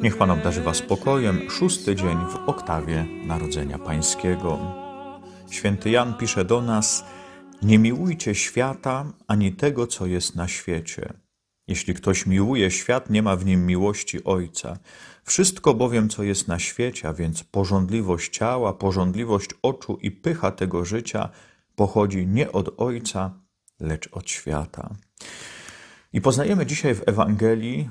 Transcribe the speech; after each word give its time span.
Niech 0.00 0.16
Pan 0.16 0.30
obdarzy 0.30 0.62
Was 0.62 0.76
spokojem. 0.76 1.50
Szósty 1.50 1.96
dzień 1.96 2.18
w 2.32 2.48
oktawie 2.48 3.06
Narodzenia 3.26 3.78
Pańskiego. 3.78 4.58
Święty 5.50 5.90
Jan 5.90 6.14
pisze 6.14 6.44
do 6.44 6.62
nas: 6.62 7.04
Nie 7.62 7.78
miłujcie 7.78 8.34
świata 8.34 9.12
ani 9.26 9.52
tego, 9.52 9.86
co 9.86 10.06
jest 10.06 10.36
na 10.36 10.48
świecie. 10.48 11.12
Jeśli 11.66 11.94
ktoś 11.94 12.26
miłuje 12.26 12.70
świat, 12.70 13.10
nie 13.10 13.22
ma 13.22 13.36
w 13.36 13.46
nim 13.46 13.66
miłości 13.66 14.24
Ojca. 14.24 14.78
Wszystko 15.24 15.74
bowiem, 15.74 16.08
co 16.08 16.22
jest 16.22 16.48
na 16.48 16.58
świecie, 16.58 17.08
a 17.08 17.12
więc 17.12 17.44
porządliwość 17.44 18.32
ciała, 18.32 18.72
porządliwość 18.72 19.50
oczu 19.62 19.98
i 20.02 20.10
pycha 20.10 20.50
tego 20.50 20.84
życia, 20.84 21.28
pochodzi 21.76 22.26
nie 22.26 22.52
od 22.52 22.80
Ojca, 22.80 23.30
lecz 23.80 24.08
od 24.12 24.30
świata. 24.30 24.94
I 26.12 26.20
poznajemy 26.20 26.66
dzisiaj 26.66 26.94
w 26.94 27.08
Ewangelii 27.08 27.88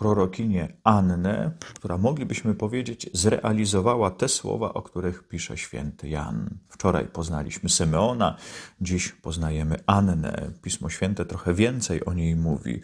prorokinię 0.00 0.68
Annę, 0.84 1.52
która 1.74 1.98
moglibyśmy 1.98 2.54
powiedzieć 2.54 3.10
zrealizowała 3.12 4.10
te 4.10 4.28
słowa, 4.28 4.74
o 4.74 4.82
których 4.82 5.28
pisze 5.28 5.56
święty 5.56 6.08
Jan. 6.08 6.58
Wczoraj 6.68 7.08
poznaliśmy 7.08 7.68
Symeona, 7.68 8.36
dziś 8.80 9.12
poznajemy 9.12 9.76
Annę. 9.86 10.50
Pismo 10.62 10.90
Święte 10.90 11.24
trochę 11.24 11.54
więcej 11.54 12.04
o 12.04 12.12
niej 12.12 12.36
mówi. 12.36 12.80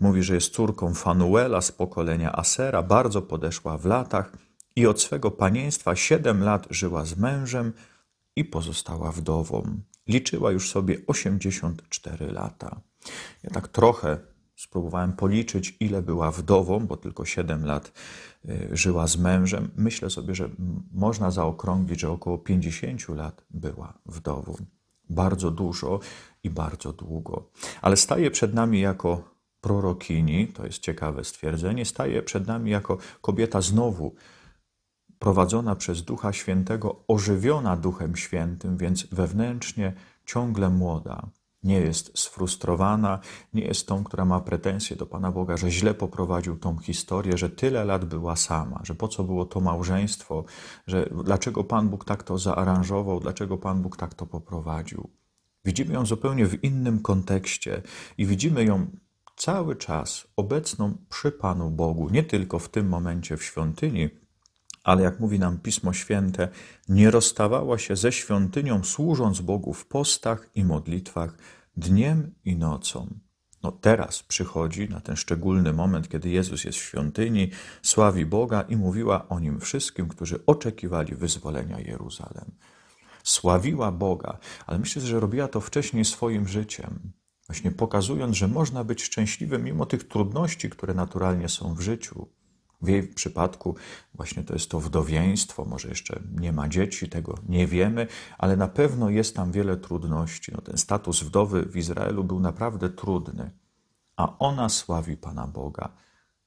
Mówi, 0.00 0.22
że 0.22 0.34
jest 0.34 0.54
córką 0.54 0.94
Fanuela 0.94 1.60
z 1.60 1.72
pokolenia 1.72 2.32
Asera, 2.32 2.82
bardzo 2.82 3.22
podeszła 3.22 3.78
w 3.78 3.84
latach 3.84 4.32
i 4.76 4.86
od 4.86 5.02
swego 5.02 5.30
panieństwa 5.30 5.96
siedem 5.96 6.42
lat 6.42 6.66
żyła 6.70 7.04
z 7.04 7.16
mężem 7.16 7.72
i 8.36 8.44
pozostała 8.44 9.12
wdową. 9.12 9.80
Liczyła 10.08 10.52
już 10.52 10.70
sobie 10.70 10.96
84 11.06 12.32
lata. 12.32 12.80
Ja 13.42 13.50
tak 13.50 13.68
trochę 13.68 14.29
spróbowałem 14.60 15.12
policzyć, 15.12 15.76
ile 15.80 16.02
była 16.02 16.30
wdową, 16.30 16.86
bo 16.86 16.96
tylko 16.96 17.24
7 17.24 17.64
lat 17.66 17.92
y, 18.48 18.68
żyła 18.72 19.06
z 19.06 19.16
mężem. 19.16 19.70
Myślę 19.76 20.10
sobie, 20.10 20.34
że 20.34 20.50
można 20.92 21.30
zaokrąglić, 21.30 22.00
że 22.00 22.10
około 22.10 22.38
50 22.38 23.08
lat 23.08 23.44
była 23.50 23.98
wdową. 24.06 24.54
Bardzo 25.10 25.50
dużo 25.50 26.00
i 26.42 26.50
bardzo 26.50 26.92
długo. 26.92 27.50
Ale 27.82 27.96
staje 27.96 28.30
przed 28.30 28.54
nami 28.54 28.80
jako 28.80 29.22
prorokini, 29.60 30.48
to 30.48 30.66
jest 30.66 30.78
ciekawe 30.78 31.24
stwierdzenie, 31.24 31.84
staje 31.84 32.22
przed 32.22 32.46
nami 32.46 32.70
jako 32.70 32.98
kobieta 33.20 33.60
znowu 33.60 34.14
prowadzona 35.18 35.76
przez 35.76 36.02
Ducha 36.02 36.32
Świętego, 36.32 37.04
ożywiona 37.08 37.76
Duchem 37.76 38.16
Świętym, 38.16 38.76
więc 38.76 39.06
wewnętrznie 39.06 39.92
ciągle 40.26 40.70
młoda. 40.70 41.30
Nie 41.62 41.80
jest 41.80 42.18
sfrustrowana, 42.18 43.18
nie 43.54 43.62
jest 43.62 43.86
tą, 43.86 44.04
która 44.04 44.24
ma 44.24 44.40
pretensje 44.40 44.96
do 44.96 45.06
Pana 45.06 45.32
Boga, 45.32 45.56
że 45.56 45.70
źle 45.70 45.94
poprowadził 45.94 46.58
tą 46.58 46.78
historię, 46.78 47.38
że 47.38 47.50
tyle 47.50 47.84
lat 47.84 48.04
była 48.04 48.36
sama, 48.36 48.80
że 48.84 48.94
po 48.94 49.08
co 49.08 49.24
było 49.24 49.44
to 49.44 49.60
małżeństwo, 49.60 50.44
że 50.86 51.10
dlaczego 51.24 51.64
Pan 51.64 51.88
Bóg 51.88 52.04
tak 52.04 52.22
to 52.22 52.38
zaaranżował, 52.38 53.20
dlaczego 53.20 53.58
Pan 53.58 53.82
Bóg 53.82 53.96
tak 53.96 54.14
to 54.14 54.26
poprowadził. 54.26 55.10
Widzimy 55.64 55.94
ją 55.94 56.06
zupełnie 56.06 56.46
w 56.46 56.64
innym 56.64 57.00
kontekście 57.00 57.82
i 58.18 58.26
widzimy 58.26 58.64
ją 58.64 58.86
cały 59.36 59.76
czas 59.76 60.26
obecną 60.36 60.98
przy 61.08 61.32
Panu 61.32 61.70
Bogu, 61.70 62.10
nie 62.10 62.22
tylko 62.22 62.58
w 62.58 62.68
tym 62.68 62.88
momencie 62.88 63.36
w 63.36 63.44
świątyni, 63.44 64.10
ale 64.84 65.02
jak 65.02 65.20
mówi 65.20 65.38
nam 65.38 65.58
Pismo 65.58 65.92
Święte, 65.92 66.48
nie 66.88 67.10
rozstawała 67.10 67.78
się 67.78 67.96
ze 67.96 68.12
świątynią, 68.12 68.84
służąc 68.84 69.40
Bogu 69.40 69.74
w 69.74 69.86
postach 69.86 70.50
i 70.54 70.64
modlitwach 70.64 71.36
dniem 71.76 72.34
i 72.44 72.56
nocą. 72.56 73.14
No 73.62 73.72
teraz 73.72 74.22
przychodzi 74.22 74.88
na 74.88 75.00
ten 75.00 75.16
szczególny 75.16 75.72
moment, 75.72 76.08
kiedy 76.08 76.28
Jezus 76.28 76.64
jest 76.64 76.78
w 76.78 76.82
świątyni, 76.82 77.50
sławi 77.82 78.26
Boga 78.26 78.60
i 78.60 78.76
mówiła 78.76 79.28
o 79.28 79.40
nim 79.40 79.60
wszystkim, 79.60 80.08
którzy 80.08 80.46
oczekiwali 80.46 81.14
wyzwolenia 81.14 81.80
Jeruzalem. 81.80 82.50
Sławiła 83.24 83.92
Boga, 83.92 84.38
ale 84.66 84.78
myślę, 84.78 85.02
że 85.02 85.20
robiła 85.20 85.48
to 85.48 85.60
wcześniej 85.60 86.04
swoim 86.04 86.48
życiem, 86.48 87.12
właśnie 87.48 87.70
pokazując, 87.70 88.36
że 88.36 88.48
można 88.48 88.84
być 88.84 89.02
szczęśliwym 89.02 89.64
mimo 89.64 89.86
tych 89.86 90.08
trudności, 90.08 90.70
które 90.70 90.94
naturalnie 90.94 91.48
są 91.48 91.74
w 91.74 91.80
życiu. 91.80 92.28
W 92.82 92.88
jej 92.88 93.02
przypadku 93.02 93.74
właśnie 94.14 94.44
to 94.44 94.52
jest 94.52 94.70
to 94.70 94.80
wdowieństwo, 94.80 95.64
może 95.64 95.88
jeszcze 95.88 96.20
nie 96.40 96.52
ma 96.52 96.68
dzieci, 96.68 97.08
tego 97.08 97.38
nie 97.48 97.66
wiemy, 97.66 98.06
ale 98.38 98.56
na 98.56 98.68
pewno 98.68 99.10
jest 99.10 99.36
tam 99.36 99.52
wiele 99.52 99.76
trudności. 99.76 100.52
No, 100.54 100.60
ten 100.60 100.78
status 100.78 101.22
wdowy 101.22 101.62
w 101.62 101.76
Izraelu 101.76 102.24
był 102.24 102.40
naprawdę 102.40 102.90
trudny, 102.90 103.50
a 104.16 104.38
ona 104.38 104.68
sławi 104.68 105.16
Pana 105.16 105.46
Boga. 105.46 105.88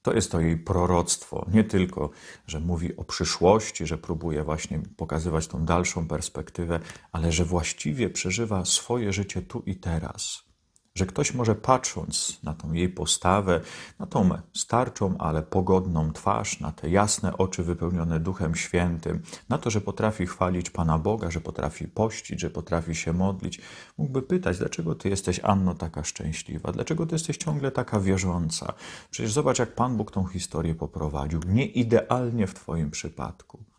To 0.02 0.14
jest 0.14 0.32
to 0.32 0.40
jej 0.40 0.58
proroctwo. 0.58 1.46
Nie 1.54 1.64
tylko, 1.64 2.10
że 2.48 2.60
mówi 2.60 2.98
o 2.98 3.04
przyszłości, 3.04 3.88
że 3.88 3.98
próbuje 3.98 4.44
właśnie 4.44 4.80
pokazywać 4.98 5.48
tą 5.48 5.66
dalszą 5.66 6.08
perspektywę, 6.08 6.80
ale 7.12 7.32
że 7.32 7.46
właściwie 7.46 8.10
przeżywa 8.10 8.66
swoje 8.66 9.14
życie 9.14 9.42
tu 9.42 9.64
i 9.66 9.76
teraz 9.76 10.53
że 10.96 11.06
ktoś 11.06 11.34
może 11.34 11.56
patrząc 11.56 12.40
na 12.44 12.54
tą 12.54 12.74
jej 12.74 12.90
postawę, 12.90 13.62
na 14.00 14.06
tą 14.06 14.30
starczą, 14.54 15.18
ale 15.18 15.44
pogodną 15.44 16.12
twarz, 16.12 16.60
na 16.60 16.72
te 16.72 16.90
jasne 16.90 17.38
oczy 17.38 17.64
wypełnione 17.64 18.20
Duchem 18.20 18.56
Świętym, 18.56 19.22
na 19.50 19.58
to, 19.58 19.70
że 19.70 19.82
potrafi 19.82 20.26
chwalić 20.26 20.70
Pana 20.70 21.00
Boga, 21.00 21.32
że 21.32 21.42
potrafi 21.42 21.88
pościć, 21.88 22.42
że 22.42 22.50
potrafi 22.50 22.96
się 22.96 23.14
modlić, 23.14 23.62
mógłby 23.98 24.22
pytać, 24.22 24.58
dlaczego 24.58 24.96
Ty 24.96 25.10
jesteś, 25.10 25.40
Anno, 25.44 25.76
taka 25.76 26.04
szczęśliwa? 26.04 26.72
Dlaczego 26.72 27.06
Ty 27.06 27.16
jesteś 27.16 27.38
ciągle 27.38 27.72
taka 27.72 28.00
wierząca? 28.00 28.74
Przecież 29.12 29.34
zobacz, 29.34 29.60
jak 29.60 29.76
Pan 29.76 29.98
Bóg 29.98 30.12
tą 30.12 30.26
historię 30.26 30.76
poprowadził. 30.76 31.40
Nie 31.48 31.66
idealnie 31.66 32.48
w 32.48 32.54
Twoim 32.54 32.92
przypadku. 32.92 33.73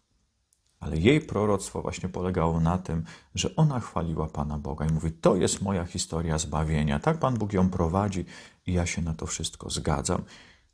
Ale 0.84 0.96
jej 0.96 1.20
proroctwo 1.20 1.82
właśnie 1.82 2.08
polegało 2.08 2.60
na 2.60 2.78
tym, 2.78 3.04
że 3.34 3.56
ona 3.56 3.80
chwaliła 3.80 4.26
Pana 4.26 4.58
Boga 4.58 4.86
i 4.86 4.92
mówi: 4.92 5.12
To 5.12 5.36
jest 5.36 5.62
moja 5.62 5.84
historia 5.84 6.38
zbawienia. 6.38 6.98
Tak 6.98 7.18
Pan 7.18 7.34
Bóg 7.34 7.52
ją 7.52 7.70
prowadzi 7.70 8.24
i 8.66 8.72
ja 8.72 8.86
się 8.86 9.02
na 9.02 9.14
to 9.14 9.26
wszystko 9.26 9.70
zgadzam, 9.70 10.22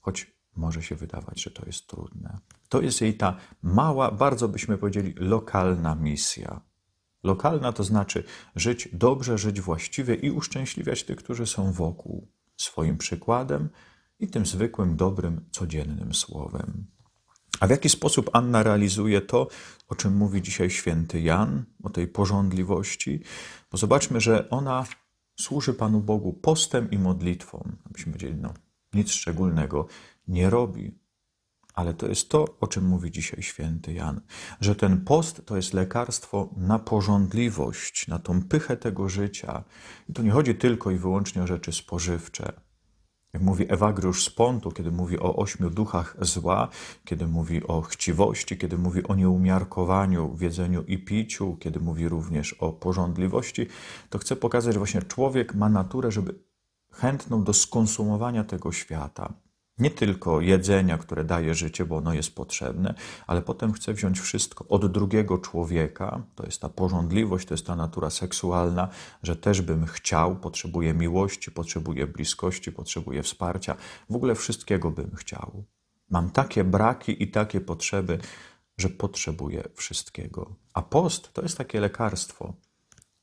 choć 0.00 0.26
może 0.56 0.82
się 0.82 0.96
wydawać, 0.96 1.42
że 1.42 1.50
to 1.50 1.66
jest 1.66 1.86
trudne. 1.86 2.38
To 2.68 2.80
jest 2.80 3.00
jej 3.00 3.14
ta 3.16 3.36
mała, 3.62 4.10
bardzo 4.10 4.48
byśmy 4.48 4.78
powiedzieli, 4.78 5.14
lokalna 5.16 5.94
misja. 5.94 6.60
Lokalna 7.22 7.72
to 7.72 7.84
znaczy 7.84 8.24
żyć 8.56 8.88
dobrze, 8.92 9.38
żyć 9.38 9.60
właściwie 9.60 10.14
i 10.14 10.30
uszczęśliwiać 10.30 11.04
tych, 11.04 11.16
którzy 11.16 11.46
są 11.46 11.72
wokół, 11.72 12.28
swoim 12.56 12.98
przykładem 12.98 13.68
i 14.20 14.28
tym 14.28 14.46
zwykłym, 14.46 14.96
dobrym, 14.96 15.44
codziennym 15.50 16.14
słowem. 16.14 16.86
A 17.60 17.66
w 17.66 17.70
jaki 17.70 17.88
sposób 17.88 18.30
Anna 18.32 18.62
realizuje 18.62 19.20
to, 19.20 19.48
o 19.88 19.94
czym 19.94 20.16
mówi 20.16 20.42
dzisiaj 20.42 20.70
święty 20.70 21.20
Jan, 21.20 21.64
o 21.82 21.90
tej 21.90 22.08
porządliwości? 22.08 23.22
Bo 23.70 23.78
zobaczmy, 23.78 24.20
że 24.20 24.50
ona 24.50 24.84
służy 25.40 25.74
Panu 25.74 26.00
Bogu 26.00 26.32
postem 26.32 26.90
i 26.90 26.98
modlitwą. 26.98 27.72
Abyśmy 27.84 28.12
powiedzieli, 28.12 28.40
no, 28.40 28.54
nic 28.94 29.10
szczególnego 29.10 29.86
nie 30.28 30.50
robi. 30.50 31.00
Ale 31.74 31.94
to 31.94 32.08
jest 32.08 32.28
to, 32.28 32.44
o 32.60 32.66
czym 32.66 32.84
mówi 32.84 33.10
dzisiaj 33.10 33.42
święty 33.42 33.92
Jan, 33.92 34.20
że 34.60 34.74
ten 34.74 35.04
post 35.04 35.42
to 35.46 35.56
jest 35.56 35.74
lekarstwo 35.74 36.54
na 36.56 36.78
porządliwość, 36.78 38.08
na 38.08 38.18
tą 38.18 38.42
pychę 38.42 38.76
tego 38.76 39.08
życia. 39.08 39.64
I 40.08 40.12
tu 40.12 40.22
nie 40.22 40.30
chodzi 40.30 40.54
tylko 40.54 40.90
i 40.90 40.96
wyłącznie 40.96 41.42
o 41.42 41.46
rzeczy 41.46 41.72
spożywcze 41.72 42.52
mówi 43.38 43.72
Ewagriusz 43.72 44.24
z 44.24 44.30
Pontu, 44.30 44.70
kiedy 44.70 44.90
mówi 44.90 45.18
o 45.18 45.36
ośmiu 45.36 45.70
duchach 45.70 46.16
zła, 46.20 46.68
kiedy 47.04 47.26
mówi 47.26 47.66
o 47.66 47.80
chciwości, 47.80 48.58
kiedy 48.58 48.78
mówi 48.78 49.02
o 49.02 49.14
nieumiarkowaniu 49.14 50.28
w 50.28 50.40
jedzeniu 50.40 50.82
i 50.82 50.98
piciu, 50.98 51.56
kiedy 51.60 51.80
mówi 51.80 52.08
również 52.08 52.52
o 52.52 52.72
porządliwości, 52.72 53.66
to 54.10 54.18
chce 54.18 54.36
pokazać, 54.36 54.74
że 54.74 54.80
właśnie 54.80 55.02
człowiek 55.02 55.54
ma 55.54 55.68
naturę, 55.68 56.12
żeby 56.12 56.34
chętną 56.92 57.44
do 57.44 57.52
skonsumowania 57.52 58.44
tego 58.44 58.72
świata 58.72 59.32
nie 59.80 59.90
tylko 59.90 60.40
jedzenia, 60.40 60.98
które 60.98 61.24
daje 61.24 61.54
życie, 61.54 61.84
bo 61.84 61.96
ono 61.96 62.14
jest 62.14 62.34
potrzebne, 62.34 62.94
ale 63.26 63.42
potem 63.42 63.72
chce 63.72 63.94
wziąć 63.94 64.20
wszystko 64.20 64.64
od 64.68 64.92
drugiego 64.92 65.38
człowieka. 65.38 66.22
To 66.34 66.46
jest 66.46 66.60
ta 66.60 66.68
porządliwość, 66.68 67.48
to 67.48 67.54
jest 67.54 67.66
ta 67.66 67.76
natura 67.76 68.10
seksualna, 68.10 68.88
że 69.22 69.36
też 69.36 69.60
bym 69.60 69.86
chciał, 69.86 70.36
potrzebuję 70.36 70.94
miłości, 70.94 71.50
potrzebuję 71.50 72.06
bliskości, 72.06 72.72
potrzebuję 72.72 73.22
wsparcia, 73.22 73.76
w 74.10 74.16
ogóle 74.16 74.34
wszystkiego 74.34 74.90
bym 74.90 75.10
chciał. 75.14 75.64
Mam 76.10 76.30
takie 76.30 76.64
braki 76.64 77.22
i 77.22 77.30
takie 77.30 77.60
potrzeby, 77.60 78.18
że 78.78 78.88
potrzebuję 78.88 79.68
wszystkiego. 79.74 80.54
A 80.74 80.82
post 80.82 81.32
to 81.32 81.42
jest 81.42 81.58
takie 81.58 81.80
lekarstwo. 81.80 82.54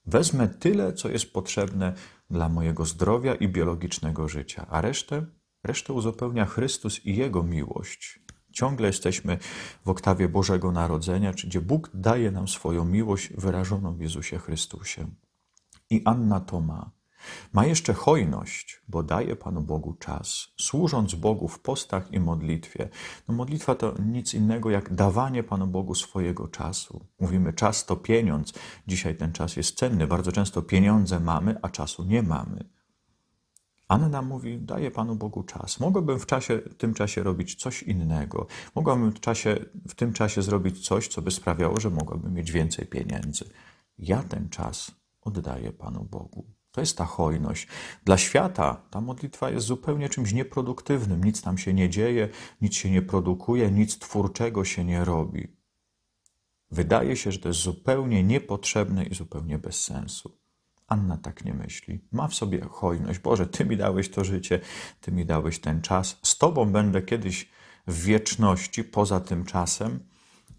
Wezmę 0.05 0.47
tyle, 0.47 0.93
co 0.93 1.09
jest 1.09 1.33
potrzebne 1.33 1.93
dla 2.29 2.49
mojego 2.49 2.85
zdrowia 2.85 3.35
i 3.35 3.47
biologicznego 3.47 4.27
życia, 4.27 4.65
a 4.69 4.81
resztę 4.81 5.25
Resztę 5.63 5.93
uzupełnia 5.93 6.45
Chrystus 6.45 7.05
i 7.05 7.15
Jego 7.15 7.43
miłość. 7.43 8.19
Ciągle 8.51 8.87
jesteśmy 8.87 9.37
w 9.85 9.89
oktawie 9.89 10.29
Bożego 10.29 10.71
Narodzenia, 10.71 11.31
gdzie 11.31 11.61
Bóg 11.61 11.89
daje 11.93 12.31
nam 12.31 12.47
swoją 12.47 12.85
miłość 12.85 13.33
wyrażoną 13.33 13.95
w 13.95 14.01
Jezusie 14.01 14.37
Chrystusie. 14.37 15.07
I 15.89 16.01
Anna 16.05 16.39
to 16.39 16.61
ma. 16.61 16.91
ma 17.53 17.65
jeszcze 17.65 17.93
hojność, 17.93 18.81
bo 18.87 19.03
daje 19.03 19.35
Panu 19.35 19.61
Bogu 19.61 19.93
czas, 19.93 20.47
służąc 20.59 21.15
Bogu 21.15 21.47
w 21.47 21.59
postach 21.59 22.11
i 22.11 22.19
modlitwie. 22.19 22.89
No 23.27 23.33
modlitwa 23.33 23.75
to 23.75 23.93
nic 24.05 24.33
innego 24.33 24.69
jak 24.69 24.93
dawanie 24.93 25.43
Panu 25.43 25.67
Bogu 25.67 25.95
swojego 25.95 26.47
czasu. 26.47 27.05
Mówimy, 27.19 27.53
czas 27.53 27.85
to 27.85 27.95
pieniądz. 27.95 28.53
Dzisiaj 28.87 29.15
ten 29.15 29.33
czas 29.33 29.55
jest 29.55 29.77
cenny. 29.77 30.07
Bardzo 30.07 30.31
często 30.31 30.61
pieniądze 30.61 31.19
mamy, 31.19 31.55
a 31.61 31.69
czasu 31.69 32.03
nie 32.03 32.23
mamy. 32.23 32.76
Anna 33.87 34.21
mówi, 34.21 34.59
daję 34.59 34.91
Panu 34.91 35.15
Bogu 35.15 35.43
czas. 35.43 35.79
Mogłabym 35.79 36.19
w 36.19 36.25
czasie, 36.25 36.57
w 36.57 36.75
tym 36.75 36.93
czasie 36.93 37.23
robić 37.23 37.55
coś 37.55 37.83
innego. 37.83 38.47
Mogłabym 38.75 39.11
w, 39.11 39.19
czasie, 39.19 39.65
w 39.87 39.95
tym 39.95 40.13
czasie 40.13 40.41
zrobić 40.41 40.87
coś, 40.87 41.07
co 41.07 41.21
by 41.21 41.31
sprawiało, 41.31 41.79
że 41.79 41.89
mogłabym 41.89 42.33
mieć 42.33 42.51
więcej 42.51 42.85
pieniędzy. 42.85 43.49
Ja 43.97 44.23
ten 44.23 44.49
czas 44.49 44.91
oddaję 45.21 45.71
Panu 45.71 46.03
Bogu. 46.03 46.45
To 46.71 46.81
jest 46.81 46.97
ta 46.97 47.05
hojność. 47.05 47.67
Dla 48.05 48.17
świata 48.17 48.81
ta 48.91 49.01
modlitwa 49.01 49.49
jest 49.49 49.65
zupełnie 49.65 50.09
czymś 50.09 50.33
nieproduktywnym. 50.33 51.23
Nic 51.23 51.41
tam 51.41 51.57
się 51.57 51.73
nie 51.73 51.89
dzieje, 51.89 52.29
nic 52.61 52.75
się 52.75 52.91
nie 52.91 53.01
produkuje, 53.01 53.71
nic 53.71 53.99
twórczego 53.99 54.65
się 54.65 54.85
nie 54.85 55.05
robi. 55.05 55.47
Wydaje 56.71 57.15
się, 57.15 57.31
że 57.31 57.39
to 57.39 57.47
jest 57.47 57.59
zupełnie 57.59 58.23
niepotrzebne 58.23 59.05
i 59.05 59.15
zupełnie 59.15 59.57
bez 59.57 59.83
sensu. 59.83 60.37
Anna 60.87 61.17
tak 61.17 61.45
nie 61.45 61.53
myśli. 61.53 61.99
Ma 62.11 62.27
w 62.27 62.35
sobie 62.35 62.61
hojność. 62.61 63.19
Boże, 63.19 63.47
Ty 63.47 63.65
mi 63.65 63.77
dałeś 63.77 64.09
to 64.09 64.23
życie, 64.23 64.59
Ty 65.01 65.11
mi 65.11 65.25
dałeś 65.25 65.59
ten 65.59 65.81
czas. 65.81 66.19
Z 66.23 66.37
Tobą 66.37 66.71
będę 66.71 67.01
kiedyś 67.01 67.49
w 67.87 68.03
wieczności, 68.03 68.83
poza 68.83 69.19
tym 69.19 69.45
czasem, 69.45 69.99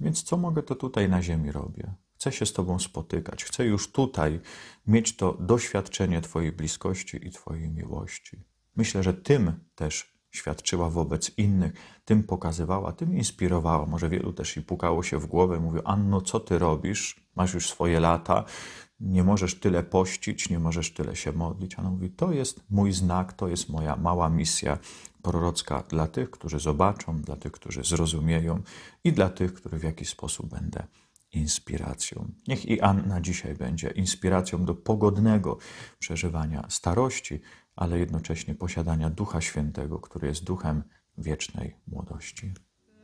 więc 0.01 0.23
co 0.23 0.37
mogę, 0.37 0.63
to 0.63 0.75
tutaj 0.75 1.09
na 1.09 1.23
ziemi 1.23 1.53
robię. 1.53 1.95
Chcę 2.15 2.33
się 2.33 2.47
z 2.47 2.53
Tobą 2.53 2.79
spotykać. 2.79 3.45
Chcę 3.45 3.65
już 3.65 3.93
tutaj 3.93 4.41
mieć 4.87 5.17
to 5.17 5.33
doświadczenie 5.33 6.21
Twojej 6.21 6.53
bliskości 6.53 7.27
i 7.27 7.31
Twojej 7.31 7.71
miłości. 7.71 8.45
Myślę, 8.77 9.03
że 9.03 9.15
tym 9.15 9.53
też 9.75 10.19
świadczyła 10.31 10.91
wobec 10.91 11.39
innych, 11.39 11.73
tym 12.05 12.23
pokazywała, 12.23 12.93
tym 12.93 13.17
inspirowała. 13.17 13.87
Może 13.87 14.09
wielu 14.09 14.33
też 14.33 14.57
i 14.57 14.63
pukało 14.63 15.03
się 15.03 15.19
w 15.19 15.27
głowę, 15.27 15.61
mówią: 15.61 15.83
Anno, 15.85 16.21
co 16.21 16.41
ty 16.41 16.59
robisz? 16.59 17.29
Masz 17.37 17.55
już 17.55 17.69
swoje 17.69 18.01
lata, 18.01 18.45
nie 19.01 19.25
możesz 19.25 19.61
tyle 19.61 19.83
pościć, 19.83 20.51
nie 20.51 20.59
możesz 20.59 20.95
tyle 20.95 21.17
się 21.17 21.33
modlić. 21.33 21.79
Ona 21.79 21.91
mówi: 21.91 22.11
To 22.11 22.33
jest 22.33 22.61
mój 22.71 22.93
znak, 22.93 23.33
to 23.33 23.49
jest 23.49 23.69
moja 23.69 23.97
mała 23.97 24.29
misja 24.29 24.79
prorocka 25.23 25.83
dla 25.89 26.07
tych, 26.07 26.31
którzy 26.31 26.61
zobaczą, 26.61 27.21
dla 27.21 27.37
tych, 27.37 27.53
którzy 27.53 27.85
zrozumieją 27.85 28.63
i 29.05 29.13
dla 29.13 29.29
tych, 29.29 29.55
których 29.55 29.81
w 29.81 29.85
jakiś 29.85 30.09
sposób 30.09 30.51
będę 30.51 30.87
inspiracją. 31.33 32.31
Niech 32.49 32.67
i 32.67 32.81
Anna 32.81 33.21
dzisiaj 33.21 33.55
będzie 33.55 33.91
inspiracją 33.91 34.65
do 34.65 34.75
pogodnego 34.75 35.59
przeżywania 35.99 36.67
starości, 36.71 37.41
ale 37.77 37.99
jednocześnie 37.99 38.55
posiadania 38.55 39.11
Ducha 39.11 39.41
Świętego, 39.41 39.99
który 39.99 40.29
jest 40.29 40.45
duchem 40.45 40.83
wiecznej 41.19 41.77
młodości. 41.87 42.53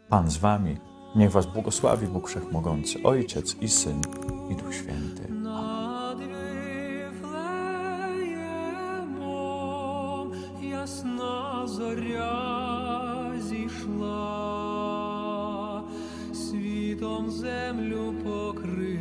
Pan 0.09 0.31
z 0.31 0.37
Wami, 0.37 0.77
niech 1.17 1.31
Was 1.31 1.47
błogosławi 1.47 2.07
Bóg 2.07 2.29
Wszechmogący, 2.29 3.03
Ojciec 3.03 3.57
i 3.61 3.69
Syn 3.69 4.01
i 4.51 4.57
Duch 4.57 4.75
Święty. 4.75 5.34
Ясна 10.85 11.67
зоря 11.67 13.33
зійшла, 13.41 14.23
світом 16.35 17.31
землю 17.31 18.15
покрила. 18.25 18.94